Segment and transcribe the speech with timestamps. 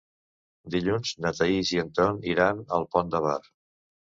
[0.75, 3.39] Dilluns na Thaís i en Ton iran al Pont de Bar.